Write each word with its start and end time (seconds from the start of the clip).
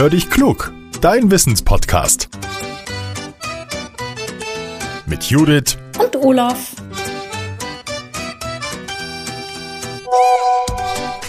Hör 0.00 0.08
dich 0.08 0.30
klug, 0.30 0.72
dein 1.02 1.30
Wissenspodcast. 1.30 2.30
Mit 5.04 5.24
Judith 5.24 5.76
und 5.98 6.16
Olaf. 6.16 6.74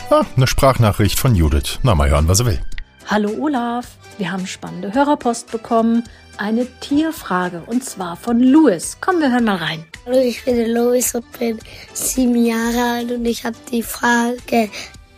Ah, 0.09 0.23
eine 0.37 0.47
Sprachnachricht 0.47 1.19
von 1.19 1.35
Judith. 1.35 1.79
Na, 1.83 1.95
mal 1.95 2.09
hören, 2.09 2.29
was 2.29 2.39
er 2.39 2.45
will. 2.45 2.61
Hallo 3.07 3.31
Olaf, 3.41 3.87
wir 4.17 4.31
haben 4.31 4.47
spannende 4.47 4.93
Hörerpost 4.93 5.51
bekommen. 5.51 6.05
Eine 6.37 6.65
Tierfrage 6.79 7.63
und 7.65 7.83
zwar 7.83 8.15
von 8.15 8.39
Louis. 8.39 8.95
Komm, 9.01 9.19
wir 9.19 9.33
hören 9.33 9.43
mal 9.43 9.57
rein. 9.57 9.83
Hallo, 10.05 10.17
ich 10.17 10.45
bin 10.45 10.73
Louis 10.73 11.13
und 11.13 11.29
bin 11.37 11.59
sieben 11.91 12.45
Jahre 12.45 12.99
alt 12.99 13.11
und 13.11 13.25
ich 13.25 13.43
habe 13.43 13.57
die 13.69 13.83
Frage, 13.83 14.69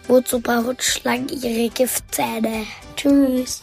wozu 0.08 0.40
brauchen 0.40 0.78
Schlangen 0.80 1.30
ihre 1.30 1.70
Giftzähne? 1.70 2.66
Tschüss. 2.96 3.62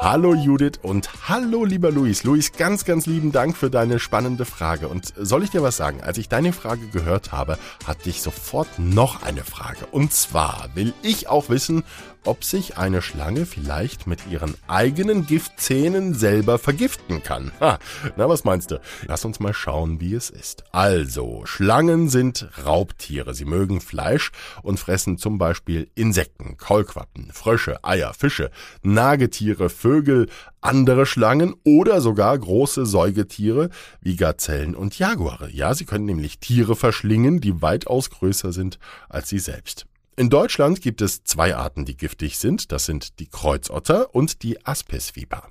Hallo 0.00 0.34
Judith 0.34 0.78
und 0.82 1.28
hallo 1.28 1.64
lieber 1.64 1.90
Luis. 1.90 2.24
Luis, 2.24 2.52
ganz, 2.52 2.84
ganz 2.84 3.06
lieben 3.06 3.32
Dank 3.32 3.56
für 3.56 3.70
deine 3.70 3.98
spannende 3.98 4.44
Frage. 4.44 4.88
Und 4.88 5.12
soll 5.16 5.44
ich 5.44 5.50
dir 5.50 5.62
was 5.62 5.76
sagen? 5.76 6.00
Als 6.02 6.18
ich 6.18 6.28
deine 6.28 6.52
Frage 6.52 6.86
gehört 6.88 7.32
habe, 7.32 7.58
hatte 7.86 8.08
ich 8.08 8.22
sofort 8.22 8.78
noch 8.78 9.22
eine 9.22 9.44
Frage. 9.44 9.86
Und 9.90 10.12
zwar 10.12 10.70
will 10.74 10.94
ich 11.02 11.28
auch 11.28 11.48
wissen, 11.48 11.84
ob 12.24 12.44
sich 12.44 12.76
eine 12.76 13.02
Schlange 13.02 13.46
vielleicht 13.46 14.06
mit 14.06 14.26
ihren 14.26 14.54
eigenen 14.68 15.26
Giftzähnen 15.26 16.14
selber 16.14 16.58
vergiften 16.58 17.22
kann. 17.22 17.52
Ha, 17.60 17.78
na, 18.16 18.28
was 18.28 18.44
meinst 18.44 18.70
du? 18.70 18.80
Lass 19.06 19.24
uns 19.24 19.40
mal 19.40 19.54
schauen, 19.54 20.00
wie 20.00 20.14
es 20.14 20.30
ist. 20.30 20.64
Also, 20.72 21.42
Schlangen 21.44 22.08
sind 22.08 22.48
Raubtiere. 22.64 23.34
Sie 23.34 23.44
mögen 23.44 23.80
Fleisch 23.80 24.32
und 24.62 24.80
fressen 24.80 25.18
zum 25.18 25.38
Beispiel 25.38 25.90
Insekten, 25.94 26.56
Kaulquappen, 26.56 27.30
Frösche, 27.32 27.84
Eier, 27.84 28.14
Fische, 28.14 28.50
Nagetiere, 28.82 29.70
Vögel, 29.70 30.28
andere 30.60 31.06
Schlangen 31.06 31.54
oder 31.64 32.00
sogar 32.00 32.38
große 32.38 32.86
Säugetiere 32.86 33.70
wie 34.00 34.16
Gazellen 34.16 34.74
und 34.74 34.98
Jaguare. 34.98 35.50
Ja, 35.50 35.74
sie 35.74 35.86
können 35.86 36.04
nämlich 36.04 36.38
Tiere 36.38 36.76
verschlingen, 36.76 37.40
die 37.40 37.62
weitaus 37.62 38.10
größer 38.10 38.52
sind 38.52 38.78
als 39.08 39.28
sie 39.28 39.38
selbst. 39.38 39.86
In 40.20 40.28
Deutschland 40.28 40.82
gibt 40.82 41.00
es 41.00 41.24
zwei 41.24 41.56
Arten, 41.56 41.86
die 41.86 41.96
giftig 41.96 42.36
sind. 42.36 42.72
Das 42.72 42.84
sind 42.84 43.20
die 43.20 43.26
Kreuzotter 43.26 44.14
und 44.14 44.42
die 44.42 44.66
Aspisviper. 44.66 45.48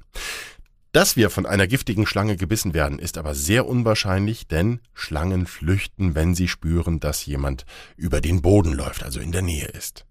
Dass 0.91 1.15
wir 1.15 1.31
von 1.31 1.47
einer 1.47 1.65
giftigen 1.65 2.05
Schlange 2.05 2.37
gebissen 2.37 2.75
werden, 2.75 2.99
ist 2.99 3.17
aber 3.17 3.33
sehr 3.33 3.65
unwahrscheinlich, 3.65 4.47
denn 4.47 4.79
Schlangen 4.93 5.47
flüchten, 5.47 6.13
wenn 6.13 6.35
sie 6.35 6.47
spüren, 6.47 6.99
dass 6.99 7.25
jemand 7.25 7.65
über 7.97 8.21
den 8.21 8.43
Boden 8.43 8.73
läuft, 8.73 9.01
also 9.01 9.19
in 9.19 9.31
der 9.31 9.41
Nähe 9.41 9.65
ist. 9.65 10.05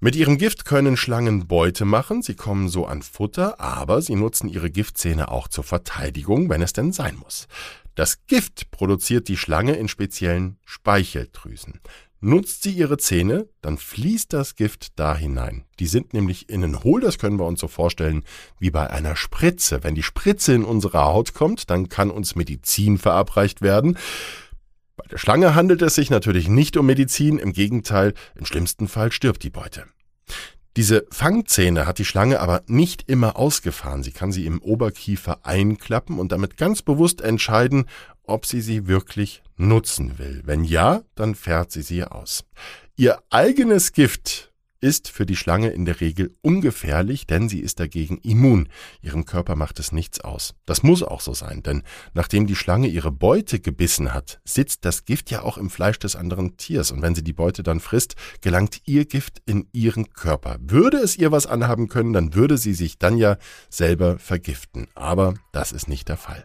Mit 0.00 0.16
ihrem 0.16 0.36
Gift 0.36 0.64
können 0.64 0.96
Schlangen 0.96 1.46
Beute 1.46 1.84
machen, 1.84 2.22
sie 2.22 2.34
kommen 2.34 2.68
so 2.68 2.86
an 2.86 3.02
Futter, 3.02 3.60
aber 3.60 4.02
sie 4.02 4.16
nutzen 4.16 4.48
ihre 4.48 4.68
Giftzähne 4.68 5.30
auch 5.30 5.46
zur 5.46 5.62
Verteidigung, 5.62 6.48
wenn 6.48 6.60
es 6.60 6.72
denn 6.72 6.90
sein 6.90 7.16
muss. 7.16 7.46
Das 7.94 8.26
Gift 8.26 8.72
produziert 8.72 9.28
die 9.28 9.38
Schlange 9.38 9.76
in 9.76 9.86
speziellen 9.86 10.58
Speicheldrüsen. 10.64 11.80
Nutzt 12.20 12.62
sie 12.62 12.70
ihre 12.70 12.96
Zähne, 12.96 13.48
dann 13.60 13.76
fließt 13.76 14.32
das 14.32 14.56
Gift 14.56 14.98
da 14.98 15.16
hinein. 15.16 15.64
Die 15.78 15.86
sind 15.86 16.14
nämlich 16.14 16.48
innen 16.48 16.82
hohl, 16.82 17.00
das 17.00 17.18
können 17.18 17.38
wir 17.38 17.46
uns 17.46 17.60
so 17.60 17.68
vorstellen 17.68 18.24
wie 18.58 18.70
bei 18.70 18.88
einer 18.88 19.16
Spritze. 19.16 19.84
Wenn 19.84 19.94
die 19.94 20.02
Spritze 20.02 20.54
in 20.54 20.64
unsere 20.64 21.04
Haut 21.04 21.34
kommt, 21.34 21.68
dann 21.68 21.88
kann 21.88 22.10
uns 22.10 22.34
Medizin 22.34 22.96
verabreicht 22.96 23.60
werden. 23.60 23.98
Bei 24.96 25.04
der 25.10 25.18
Schlange 25.18 25.54
handelt 25.54 25.82
es 25.82 25.94
sich 25.94 26.08
natürlich 26.08 26.48
nicht 26.48 26.78
um 26.78 26.86
Medizin, 26.86 27.38
im 27.38 27.52
Gegenteil, 27.52 28.14
im 28.34 28.46
schlimmsten 28.46 28.88
Fall 28.88 29.12
stirbt 29.12 29.42
die 29.42 29.50
Beute. 29.50 29.84
Diese 30.76 31.06
Fangzähne 31.10 31.86
hat 31.86 31.98
die 31.98 32.04
Schlange 32.04 32.38
aber 32.40 32.62
nicht 32.66 33.08
immer 33.08 33.36
ausgefahren. 33.36 34.02
Sie 34.02 34.12
kann 34.12 34.30
sie 34.30 34.44
im 34.44 34.60
Oberkiefer 34.60 35.40
einklappen 35.42 36.18
und 36.18 36.32
damit 36.32 36.58
ganz 36.58 36.82
bewusst 36.82 37.22
entscheiden, 37.22 37.86
ob 38.24 38.44
sie 38.44 38.60
sie 38.60 38.86
wirklich 38.86 39.42
nutzen 39.56 40.18
will. 40.18 40.42
Wenn 40.44 40.64
ja, 40.64 41.02
dann 41.14 41.34
fährt 41.34 41.72
sie 41.72 41.80
sie 41.80 42.04
aus. 42.04 42.44
Ihr 42.94 43.22
eigenes 43.30 43.92
Gift 43.92 44.52
ist 44.80 45.08
für 45.08 45.26
die 45.26 45.36
Schlange 45.36 45.70
in 45.70 45.84
der 45.84 46.00
Regel 46.00 46.34
ungefährlich, 46.42 47.26
denn 47.26 47.48
sie 47.48 47.60
ist 47.60 47.80
dagegen 47.80 48.18
immun. 48.18 48.68
Ihrem 49.02 49.24
Körper 49.24 49.56
macht 49.56 49.78
es 49.78 49.92
nichts 49.92 50.20
aus. 50.20 50.54
Das 50.66 50.82
muss 50.82 51.02
auch 51.02 51.20
so 51.20 51.34
sein, 51.34 51.62
denn 51.62 51.82
nachdem 52.14 52.46
die 52.46 52.56
Schlange 52.56 52.88
ihre 52.88 53.10
Beute 53.10 53.60
gebissen 53.60 54.12
hat, 54.12 54.40
sitzt 54.44 54.84
das 54.84 55.04
Gift 55.04 55.30
ja 55.30 55.42
auch 55.42 55.58
im 55.58 55.70
Fleisch 55.70 55.98
des 55.98 56.16
anderen 56.16 56.56
Tiers 56.56 56.90
und 56.90 57.02
wenn 57.02 57.14
sie 57.14 57.24
die 57.24 57.32
Beute 57.32 57.62
dann 57.62 57.80
frisst, 57.80 58.16
gelangt 58.40 58.80
ihr 58.86 59.04
Gift 59.04 59.42
in 59.46 59.68
ihren 59.72 60.12
Körper. 60.12 60.58
Würde 60.60 60.98
es 60.98 61.16
ihr 61.16 61.32
was 61.32 61.46
anhaben 61.46 61.88
können, 61.88 62.12
dann 62.12 62.34
würde 62.34 62.58
sie 62.58 62.74
sich 62.74 62.98
dann 62.98 63.16
ja 63.16 63.38
selber 63.70 64.18
vergiften. 64.18 64.88
Aber 64.94 65.34
das 65.52 65.72
ist 65.72 65.88
nicht 65.88 66.08
der 66.08 66.16
Fall. 66.16 66.44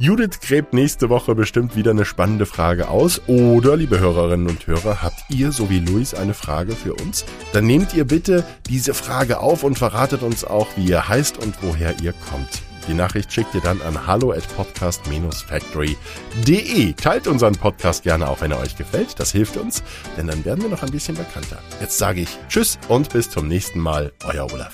Judith 0.00 0.40
gräbt 0.40 0.72
nächste 0.72 1.10
Woche 1.10 1.34
bestimmt 1.34 1.76
wieder 1.76 1.90
eine 1.90 2.06
spannende 2.06 2.46
Frage 2.46 2.88
aus. 2.88 3.20
Oder, 3.26 3.76
liebe 3.76 4.00
Hörerinnen 4.00 4.46
und 4.46 4.66
Hörer, 4.66 5.02
habt 5.02 5.22
ihr, 5.28 5.52
so 5.52 5.68
wie 5.68 5.78
Luis, 5.78 6.14
eine 6.14 6.32
Frage 6.32 6.72
für 6.72 6.94
uns? 6.94 7.26
Dann 7.52 7.66
nehmt 7.66 7.92
ihr 7.92 8.06
bitte 8.06 8.46
diese 8.66 8.94
Frage 8.94 9.40
auf 9.40 9.62
und 9.62 9.76
verratet 9.76 10.22
uns 10.22 10.42
auch, 10.42 10.68
wie 10.74 10.86
ihr 10.86 11.06
heißt 11.06 11.36
und 11.36 11.54
woher 11.60 12.00
ihr 12.00 12.14
kommt. 12.30 12.62
Die 12.88 12.94
Nachricht 12.94 13.30
schickt 13.30 13.54
ihr 13.54 13.60
dann 13.60 13.82
an 13.82 14.06
hallo 14.06 14.32
at 14.32 14.48
podcast-factory.de. 14.56 16.94
Teilt 16.94 17.26
unseren 17.26 17.56
Podcast 17.56 18.02
gerne 18.02 18.26
auch, 18.26 18.40
wenn 18.40 18.52
er 18.52 18.60
euch 18.60 18.76
gefällt. 18.76 19.20
Das 19.20 19.32
hilft 19.32 19.58
uns, 19.58 19.82
denn 20.16 20.28
dann 20.28 20.46
werden 20.46 20.62
wir 20.62 20.70
noch 20.70 20.82
ein 20.82 20.92
bisschen 20.92 21.14
bekannter. 21.14 21.58
Jetzt 21.78 21.98
sage 21.98 22.22
ich 22.22 22.38
Tschüss 22.48 22.78
und 22.88 23.12
bis 23.12 23.28
zum 23.28 23.48
nächsten 23.48 23.80
Mal. 23.80 24.14
Euer 24.24 24.50
Olaf. 24.50 24.72